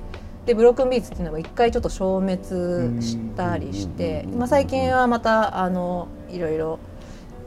[0.46, 6.80] でブロークンビーツっていうのも一回ちょっと消滅したりして、まあ、最近はまたあのいろいろ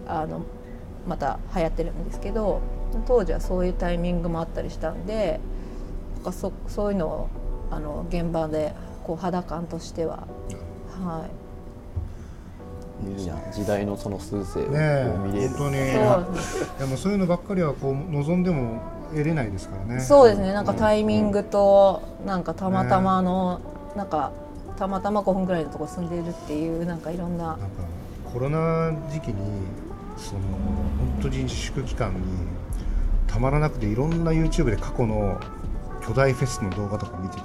[0.07, 0.43] あの
[1.07, 2.61] また流行ってるんですけど
[3.07, 5.41] 当時はそういうタイミングもあったりしたんで
[6.33, 7.29] そそういうのを
[7.71, 10.27] あの現場でこう肌感としては、
[11.05, 11.40] はい、
[13.09, 14.69] いいな時代のその数勢を
[15.19, 15.77] 見れる、ね、本当に。
[16.79, 20.01] でもそういうのばっかりはこう望んでも得れないですからね。
[20.01, 20.53] そうですね。
[20.53, 23.65] なんかタイミングと、なんかたまたまの、ね、
[23.97, 24.33] なんか
[24.77, 27.49] たまたま5分ぐらいのところ住んでいるっていうなんかいろんな。
[27.49, 27.67] なんか
[28.33, 29.35] コロナ時期に
[30.17, 32.21] その本当に自粛期間に
[33.27, 35.41] たまらなくていろんな YouTube で過去の
[36.11, 37.43] 巨大フェスの動画とか見てて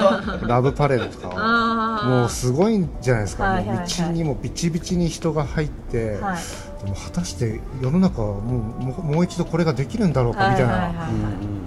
[0.48, 10.92] ラブパレードとかもうすごいんじゃないですか、はいはいはい、道にもビチビチに人が入って、はい、でも果たして世の中はもうもう一度これができるんだろうかみたいな、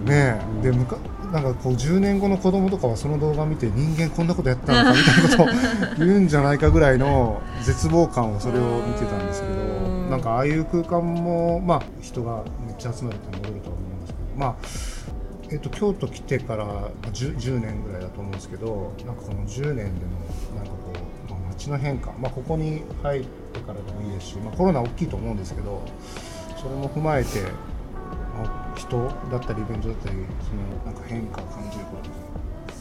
[0.06, 0.98] ねでむか
[1.32, 9.54] なんかこう10年後の子供とかはその動画を見て人間こんなことやったのかみたいなことを 言うんじゃないかぐらいの絶望感をそれを見てたんですけど
[10.10, 15.11] なんかああいう空間も、まあ、人がめっちゃ集まると戻ると思うんですけど、まあ
[15.52, 19.86] えっと、京都来てから 10, 10, 年ぐらいだと思うんですけどなんかこの10年での
[20.56, 20.94] なんかこ
[21.28, 25.84] う、まあ、街の変化、まあ、ここに入ってからでもいいですし、まあ、コロナ大きいと思うんですけど
[26.56, 28.98] それも踏まえて、まあ、人
[29.30, 32.22] だったりイベントだったりそのなんか変化を感じること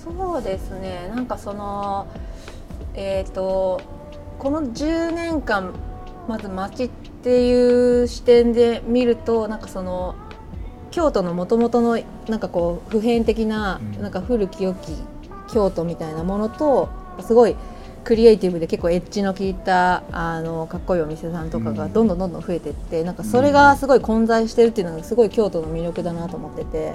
[0.01, 1.13] そうですね。
[1.15, 2.07] なんかその
[2.95, 3.81] えっ、ー、と
[4.39, 5.75] この10年間
[6.27, 10.15] まず街っていう視点で見るとなんかその
[10.91, 11.99] 京都のもともとの
[12.29, 14.93] なんかこう普遍的ななんか古き良き
[15.53, 16.89] 京都みたいなものと
[17.21, 17.57] すごい
[18.03, 26.95] クリエイティブで結構エッジの効いたあのかっこいいお店さんとかがどんどんどんどん増えていってなんかそれがすごい混在してるっていうのがすごい京都の魅力だなと思ってて。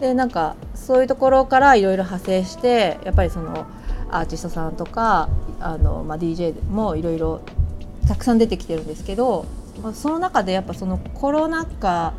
[0.00, 3.66] でなんかそういうところからいろいろ派生してやっぱりその
[4.10, 5.28] アーティストさんとか
[5.60, 7.40] あの、まあ、DJ もいろいろ
[8.06, 9.44] たくさん出てきてるんですけど、
[9.82, 12.14] まあ、その中でやっぱそのコロナ禍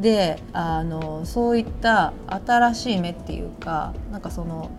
[0.00, 4.70] であのそういった新しい目っていうかなんかその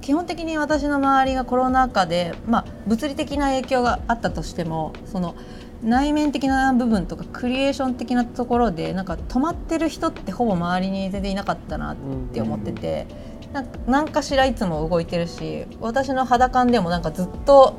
[0.00, 5.34] 基本的に私の周りがコロナ禍で、まあ、物理的な影響があったとしてもその
[5.82, 11.96] 内面的な部分とかクリエーション的なところでなんか止まってる人ってほぼ周りに全然いなかったなっ
[12.32, 13.06] て思ってて、
[13.52, 17.74] なんか何かしらいつも動いてるし私の肌感でもなんかずっと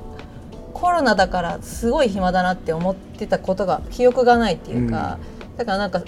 [0.73, 5.19] コロナだからすごい暇だなって思ってたことが記憶がないっていうか、
[5.51, 6.01] うん、だからなんか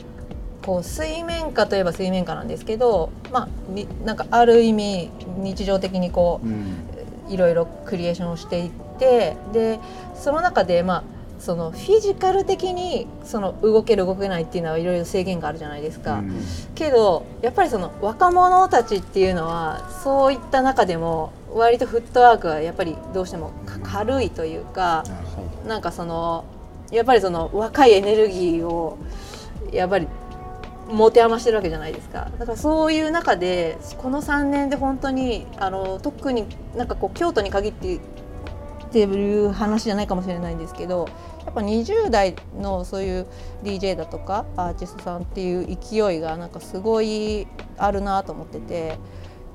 [0.63, 6.87] こう水面下といえば水面下なんですけど、まあ、なんかある意味日常的にこう、うん、
[7.29, 9.79] いろいろクリエーションをしていってで
[10.15, 11.03] その中でまあ
[11.39, 16.41] そのフィジカル的にその動ける動けないっていうのはいろいろ制限があるじゃないですか、うん、
[16.73, 23.51] けどやっぱりその若者たちっていうのはそういった中でも割とフットワークはやっぱりどうしても
[23.83, 25.03] 軽いというか、
[25.63, 26.45] うん、なんかその
[26.91, 28.97] やっぱりその若いエネルギーを
[29.73, 30.07] やっぱり
[30.89, 32.29] 持て余してるわけじゃないですか。
[32.37, 37.99] だからそういう中でこの3年で本当にあの特になんかこう京都に限ってっ
[38.93, 41.07] ていう話じゃないかもしれないんですけど
[41.45, 43.27] やっぱ20代のそういう
[43.63, 48.99] DJ だとかアーティストさんっていう勢いがなんかすごいあるなと思ってて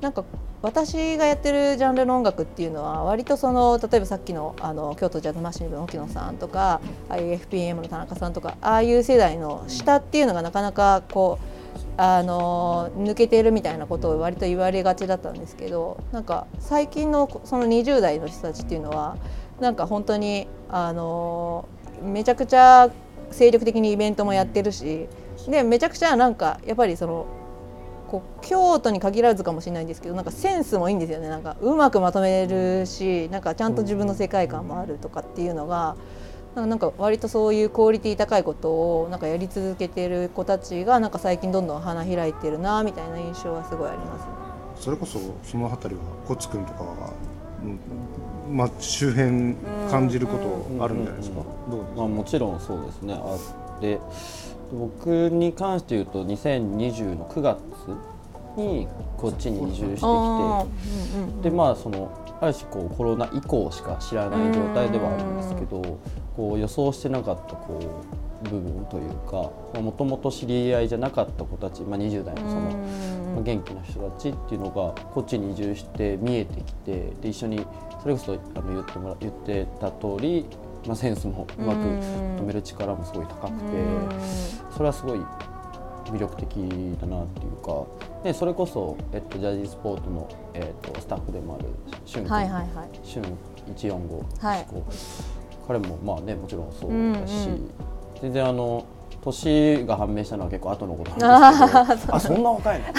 [0.01, 0.23] なんか
[0.61, 11.59] 私がやってるジャンルの音楽っていうのは割とその例えばさっきのあの京都ジャズマシン部の沖野さんとか IFPM の田中さんとかああいう世代の下っていうのがなかなかこう
[12.01, 19.17] あの抜けてるみたいなことを割と言われがちだったんですけどなんか最近のその20代の人たちっていうのは
[19.59, 21.67] なんか本当にあの
[22.01, 22.89] めちゃくちゃ
[23.31, 25.07] 精力的にイベントもやってるし
[25.47, 27.25] でめちゃくちゃなんかやっぱりその
[28.09, 35.95] こう京都に限らずかもしれないんですけどなんかセンスもいいんですよねなんかうまくまとめるしなんかちゃんと自分の世界観もあるとかっていうのが。
[36.55, 38.69] なんか割とそういうクオリティ高いこと
[39.03, 44.27] をなんかやり続けてる子たちがなんか最近どんどん花開いてるなみたいな印象はすごいあります、ね、
[44.75, 47.13] それこそその辺りはコツ君とかは、
[47.63, 49.55] うん、まあ周辺
[49.89, 51.43] 感じることあるんじゃないですか？
[51.95, 53.13] まあもちろんそうですね。
[53.13, 53.37] あ
[53.79, 53.99] で
[54.71, 57.59] 僕に関して言うと2020の9月
[58.57, 65.81] にこっちに移住してきて、うんうん、でまあそのある種こうコロナ以降しか知らない状態ではあるんですけど、
[66.35, 67.79] こう予想してなかったこ
[68.45, 69.51] う部分というか
[69.81, 72.61] もともと知り合いじゃなかった子たち、まあ、20代のその、
[73.33, 77.65] まあ、元気な人たちっていうのがこっちに移住して見えてきてで一緒に
[78.01, 80.45] それこそあの言ってもら言ってた通り
[80.87, 83.67] まあ、センスもうまく止める力もすごい高くて
[84.71, 85.19] それはすごい
[86.05, 86.55] 魅力的
[86.99, 87.85] だなっていうか
[88.23, 91.69] でそれこそ、えっと、ジャージースポーツの、えっと、スタッフでもある
[92.05, 93.21] 俊君、はいはいはい、俊
[93.75, 94.65] 145、はい、
[95.67, 97.25] 彼もまあねもちろんそうだし、うんうん、
[98.21, 98.85] 全然あの
[99.21, 102.85] 年が判明したのは結構後のことなんですけどあそんな若いの？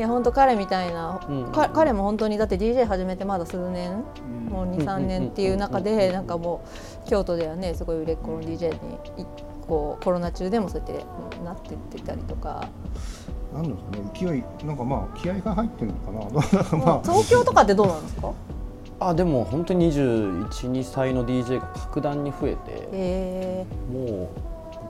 [0.00, 6.64] いや本当彼みたいな、うん、彼も本当にだって DJ 始めてまだ数年、うん、もう23年っていう中でなんかも
[7.04, 8.72] う京都ではねすごい売れっ子の DJ
[9.18, 9.26] に
[9.68, 11.04] こうコロナ中でもそうやって
[11.44, 12.66] なってってたりとか。
[13.52, 16.78] なんですかね勢いなんかまあ気合が入ってるのかな。
[16.82, 18.32] まあ、東京とかってどうなんですか？
[19.00, 24.28] あでも本当に212歳の DJ が格段に増えてもう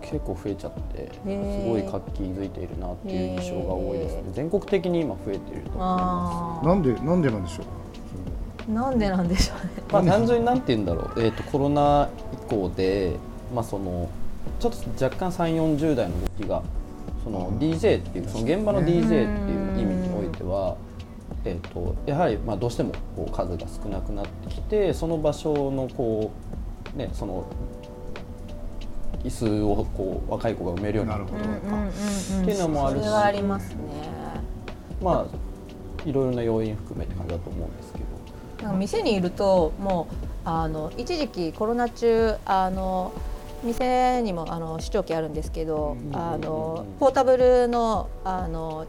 [0.01, 4.23] 結構増えちゃってすごい活気づいているなっていう印象が多いですね。
[4.33, 6.67] 全国的に今増えていると思います。
[6.67, 8.73] なんでなんでなんでしょう？
[8.73, 13.17] なんでなんでしょうね、 まあ、単純になんて言うんだろう、えーと、コロナ以降で、
[13.55, 14.09] まあ、その
[14.61, 16.63] ちょっと若干3 4 0代の動きが
[17.25, 20.77] その DJ っていうその現場の DJ っていう意味においては、
[21.45, 26.31] えーと、やはりまあどうしてもこう数が少なくなってきてその場所のこ
[26.95, 27.45] う、ね、その
[29.24, 31.37] 椅子をこう若い子が埋めるようになるほど。
[31.37, 33.06] っていうのもあるし。
[33.06, 33.76] ありますね。
[35.02, 38.04] まあいろいろな要因含めて感じだと思うんですけど。
[38.62, 43.12] なんか店にいるともうあの一時期コロナ中あの
[43.62, 48.87] 店にもあの視聴器あるんですけど、あのポータブルのあの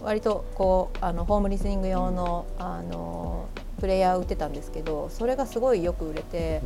[0.00, 3.48] 割とこうあのホームリスニング用のあの
[3.82, 6.62] プレイヤー売ってたんですけどそれがすごいよく売れて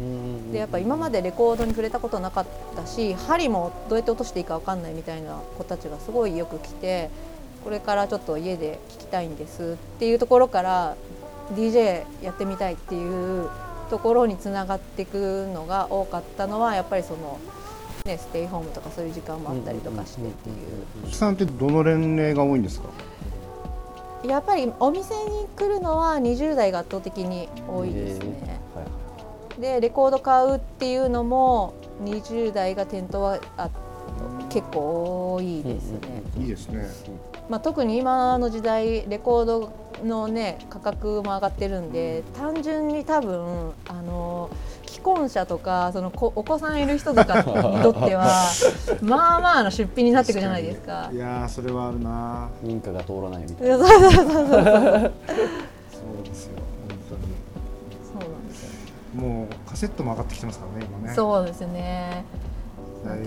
[0.52, 7.08] でやっぱ今までレコードに触れたことなかったし針もどうやって落としていいか分かんないみたいな子たちがすごいよく来て
[7.64, 10.94] これからちょっと家で聴きたいんですっていうところから
[11.54, 13.48] DJ やってみたいっていう
[13.88, 17.38] ところにつながっていくのが多かったのはやっぱりその。
[18.04, 21.12] ね、ステイホームとかそういう時間もあったりとかしてっていう。
[21.12, 22.88] さんってどの年齢が多いんですか？
[24.24, 28.60] やっぱりお店に来るのは20代が圧倒的に多いですね。
[29.58, 33.70] でレコード買うっていうのも20代が店頭はあ
[34.50, 36.22] 結構多いですね。
[36.38, 36.86] いいですね。
[37.48, 39.72] まあ、特に今の時代レコード
[40.04, 44.50] のね価格も上がってるんで単純に多分あの
[44.86, 47.44] 既婚者とかそのお子さんいる人とかに
[47.82, 48.26] とっては
[49.02, 51.10] まあまあの出費になっていくじゃないですか。
[51.12, 52.48] いやそれはあるな。
[52.64, 53.78] 認可が通らないみたいな。
[53.78, 54.52] そうそうそうそうそうそう
[56.24, 56.52] ですよ。
[56.56, 57.22] 本当に。
[58.02, 58.70] そうなんですよ。
[59.14, 61.14] もうカセットも上がってきてますからね今ね。
[61.14, 62.24] そうですね。
[63.04, 63.26] だいぶ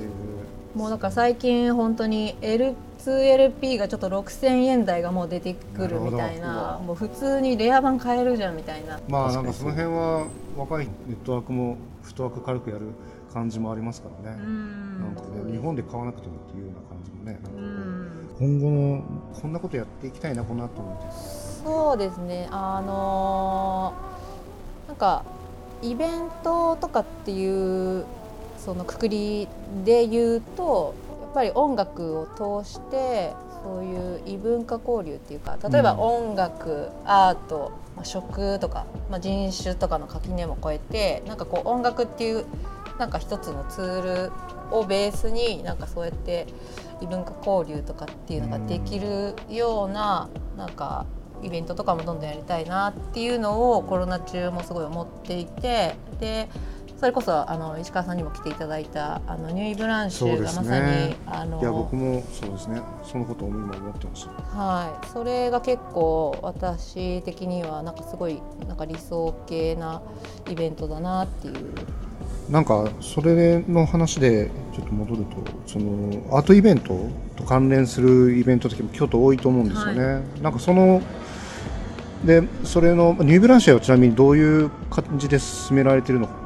[0.80, 8.98] もうだから最近本当に L2LP がちょっと6000円台がもう出てくるみたいなもう普通にレア版買えるじゃんみたいな。
[9.10, 12.86] まあなんかその辺は若いネットワークもフットワーク軽くやる
[13.34, 14.38] 感じもありますからね。
[14.38, 17.40] なんかね日本で買わなくてもっていうような感じもね。
[18.40, 19.04] 今後の
[19.42, 22.48] こんなことやっていきたいなこの後みたいなそうですね。
[22.52, 25.26] あのー、なんか
[25.82, 28.06] イベントとかっていう
[28.70, 29.48] そのくくり
[29.84, 30.94] で言うと
[31.24, 42.46] やっぱり音楽を通してそういう異文化交流っていうか例えば音楽、うん、アート、まあ、食とか、まあ、人種とかの垣根も越えてなんかこう音楽っていう
[43.00, 44.32] なんか一つのツール
[44.70, 46.46] をベースになんかそうやって
[47.02, 51.08] 異文化交流とかっていうのができるようななんか
[51.42, 56.48] イベントとかもどんどんやりたいなっていうのをコロナ中もすごい思っていてで
[57.00, 64.28] それこそあの石川さんにも来ていただいたあのニュイブランシュがまさに、ね、あのいや僕もそうですねそのことを今思ってます。
[64.28, 70.02] はいそれが結構私的にはなんかすごいなんか理想系な
[70.50, 71.56] イベントだなっていう。
[72.50, 75.38] なんかそれの話でちょっと戻ると
[75.68, 77.00] そのアートイベント
[77.38, 80.04] と関連するイベントって京都多いと思うんですよね。
[80.04, 81.02] はい、なんかその
[82.26, 86.39] でそれのニューブランシュはちなみにどういう感じで進められているのか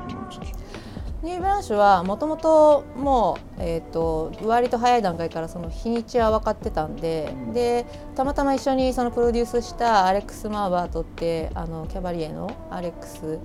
[1.63, 7.85] ニューブランシュはもともともう、えーと、割と早い段階からその日にちは分かってたんでうん、で
[8.15, 13.39] たまたま一緒にそのプロデュースしたアレックス・マーバートってあのキャバリエのアレックス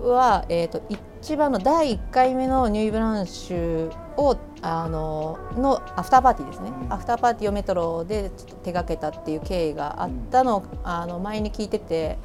[0.00, 0.82] は、えーと、
[1.20, 12.18] 一番の第1回目のニューブランシュをあののアフターパーティーですね、うん、アフターパーティーをメトロでちょっと手がけたっていう経緯があったのを、あの前に聞いてて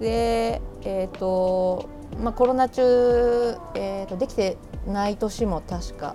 [0.00, 1.88] で、えーと
[2.20, 2.82] まあ、コロナ中、
[3.74, 4.56] えーとできて
[4.86, 6.14] ない年も確か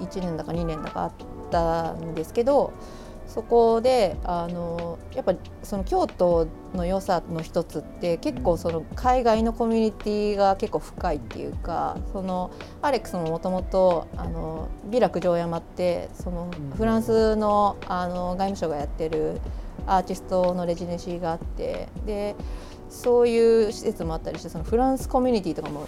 [0.00, 1.12] 1年だか2年だかあっ
[1.50, 2.72] たんですけど
[3.26, 14.06] そこであのやっぱその京都の良さの一つって結構その海外のコミュニティが結構深いっていうかそのアレックスももともと
[14.90, 19.40] 美楽城山ってそのフランスのあの外務省がやってる
[19.86, 22.36] アーティストのレジデンシーがあってで
[22.90, 25.86] そういう施設もあったりしてそのフランスコミュニティとかも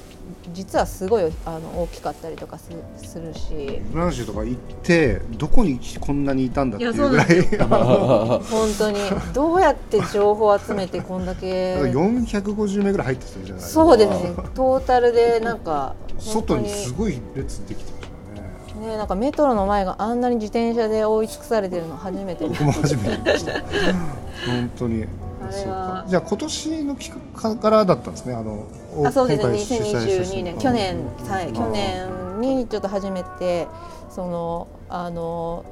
[0.53, 2.71] 実はすごいあの大きかったりとかす
[3.19, 3.81] るし。
[3.93, 7.27] フランスとか行ってどこにこんなにいたんだっていうぐらい。
[7.69, 8.99] 本当に。
[9.33, 11.77] どうやって情報を集めてこんだけ。
[11.77, 14.35] 450名ぐらい入ってたじゃないそうですね。
[14.55, 17.96] トータルでなんか外にすごい列できて
[18.81, 23.53] ねねなんかメトロの前があんなに自転車で覆い尽くされてるの初めて僕も初めて見ました。
[24.47, 25.07] 本当に。
[26.09, 28.35] じゃあ今年の企画からだったんですね。
[28.35, 28.66] あの
[29.05, 29.79] あそうですね。
[29.81, 30.59] 2022年。
[30.59, 30.97] 去年
[31.29, 31.53] はい。
[31.53, 33.66] 去年にちょっと初めて
[34.11, 35.64] そのあの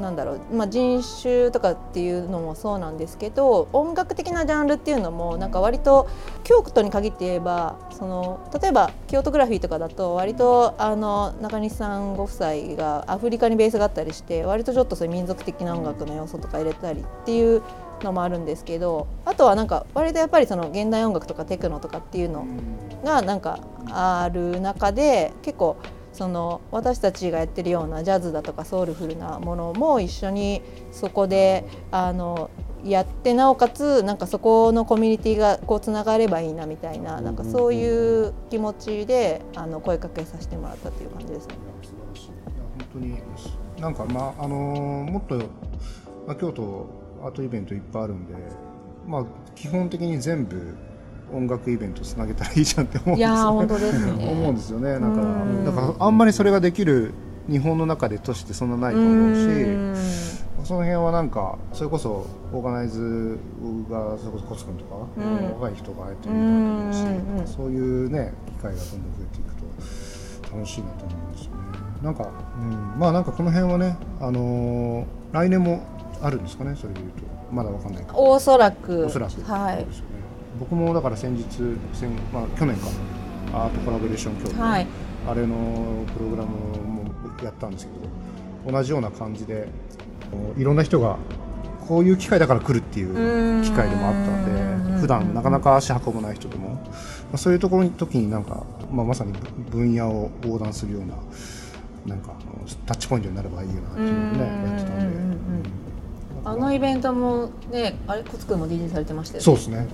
[0.00, 6.08] なんだろう、まあ、人種とかっていうのもそうなんですけど音楽的なジャンルっていうのもなんか割と
[6.44, 17.62] 京都に限って言えばその例えば京都グラフィーとかだと割とあの中西さんご夫妻がアフリカにベースがあったりして割とちょっとそういう民族的な音楽の要素とか入れたりっていう
[18.02, 22.46] のもあるんですけどあとはなんか割とやっぱりその現代音楽とかテクノとかっていうの
[23.04, 25.76] がなんかある中で結構
[26.12, 32.50] その私たちがやってるようなジャズだとかソウルフルなものも一緒にそこであの
[32.84, 41.54] やってなおかつなんかそこのコミュニティがこうつながればいいなみたいななんかそういう気持ちであの声かけさせてもらったという感じですね。
[42.78, 43.22] 本当に
[43.80, 45.36] なんかまああのもっと、
[46.26, 46.86] まあ、京都
[47.22, 48.34] アートイベントいっぱいあるんで、
[49.06, 50.74] まあ、基本的に全部
[51.32, 54.12] 音楽イベントつなげたらいいじゃんって思うんですよ、本当ですね。
[54.30, 54.98] 思うんですよね。
[54.98, 55.14] なん。
[55.64, 57.12] かだからあんまりそれができる
[57.48, 59.40] 日本の中で都市ってそんなないと思うし
[60.64, 63.36] その辺はなんかそれこそオーガナイズ
[63.90, 64.94] がそれこそコツ君とか、
[65.60, 71.56] 若い人がやってるみたいだしそういうね機会がどんどん増えていくと楽しいなと思うんですよね。
[72.02, 72.28] なんか、
[72.60, 75.82] うん、まあなんかこの辺はねあのー、来年も
[76.22, 76.76] あるんですかね？
[76.76, 77.22] それでいうと。
[77.52, 79.06] まだわかんないおそらく。
[79.06, 79.42] おそらく。
[79.42, 79.86] はい、ね、
[80.58, 81.44] 僕もだから先日
[81.92, 82.88] 先、まあ、去年か。
[83.52, 84.86] アートコラボレーション協会、はい、
[85.28, 87.04] あれのプログラムも
[87.42, 87.92] やったんですけ
[88.66, 89.68] ど同じような感じで
[90.56, 91.18] いろんな人が
[91.86, 96.80] こういう機会だから来るっていう機会でもあったんで普段なかなか足運ばない人でも、ま
[97.34, 99.32] あ、そういうところに時になんか、まあ、まさに
[99.70, 101.16] 分野を横断するような
[102.06, 102.32] なんか
[102.86, 105.81] タッチポイントになればいいような気もねやってたんで。
[106.44, 109.44] あのイベントもねあれコツくんも DJ されてましたよね。
[109.44, 109.84] そうですね、うんう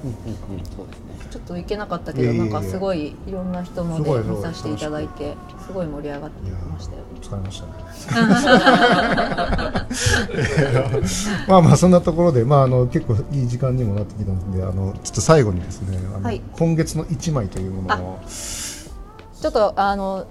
[0.61, 5.35] んそうですねちょっと行けなかったけどなんかすごいいろんな人ので見させていただいて
[5.67, 7.03] すごい盛り上がってましたよ。
[7.21, 7.73] 疲れましたね。
[11.49, 18.19] まあまあそんなところで、まあ、あの結構いい時間にもなってきたのであのちょっと最後にですねあの、はい、今月の一枚というものを。
[18.27, 20.27] ちょっとあの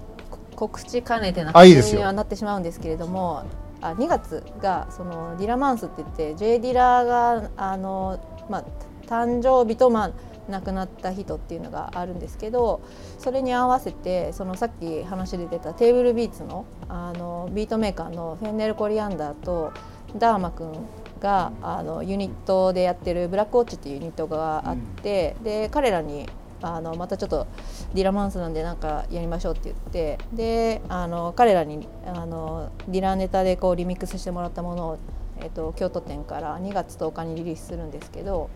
[0.54, 3.44] 告知兼ねてな感じにはなってしまうんですけれども
[3.80, 8.64] あ2月がその Dilla Month って言って J ディラがあの、まあ、
[9.06, 10.12] 誕生日と、まあ、
[10.48, 12.80] 亡くなった人っていうのがあるんですけど
[13.18, 19.72] それに合わせてそのさっき話で出たテーブルビーツのあのビートメーカーのフェンネル・コリアンダーと
[20.16, 20.72] ダーマくん
[21.20, 26.28] があのユニットでやってるブラックウォッチっていうユニットがあって、で彼らに
[26.62, 27.46] あのまたちょっと
[27.94, 34.98] ディラマンスなんでなんかやりましょうって言ってであの彼らにあのディラネタでこうリミックスしてもらったものを、
[35.40, 38.50] えーと、京都店から2月10日にリリースするんですけど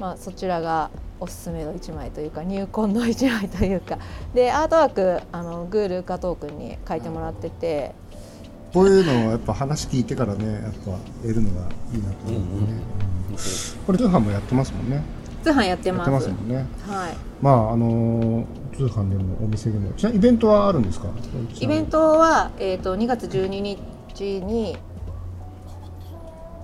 [0.00, 3.98] まあ、そちらがおすすめの1枚というか入魂の1枚というか。
[4.34, 7.94] でアートワークあのグール加藤君に書いてもらってて、
[8.72, 12.78] こういうのをやっぱ話聞いてからねやっぱ得るのがいいなと思うね、うんうん。
[13.86, 15.02] これ通販もやってますもんね
[15.42, 16.66] 通販やってやってますますもんね。
[16.86, 19.92] はい、まああのー通販でもお店でも。
[19.92, 21.08] ちなイベントはあるんですか？
[21.60, 24.78] イベントは、えー、と2月12日に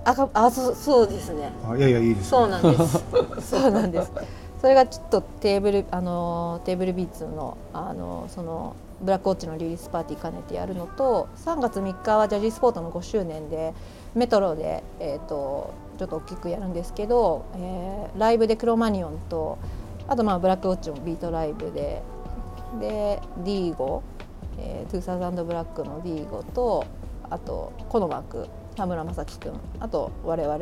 [0.05, 1.51] あかあそうそうですね。
[1.69, 3.03] あいやいやいいですそうなんです。
[3.51, 4.11] そうなんです。
[4.59, 13.73] それがちょっとテーブルあのテーブルビーツのあのそのブラックウォッチのリリースパーティー兼ねてやるのと3月3日はジャジースポートの5周年で
[14.15, 15.69] メトロで、えー、と
[15.99, 19.59] ちょっと大きくやるんですけど、えーライブでクロマニオンと
[20.07, 22.01] あとまあブラックウォッチもビートライブで
[22.79, 24.01] でディーゴ、
[24.57, 26.85] えー、 Two Thousand Black のディーゴと
[27.29, 30.59] あとコノマーク田村正樹君あと我々っ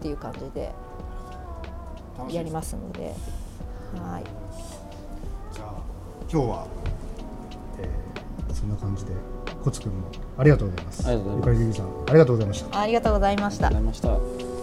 [0.00, 0.72] ていう感じで
[2.30, 3.14] やりますので
[4.00, 4.24] はい。
[5.52, 5.74] じゃあ
[6.32, 6.99] 今日は、えー
[8.60, 9.12] そんな感じで
[9.64, 11.08] コツくんもありがとうございます。
[11.08, 11.54] ありがとうございます。
[11.54, 12.80] ゆかりゆりさんありがとうございました。
[12.80, 13.66] ありがとうございました。
[13.66, 14.59] ありがとうございました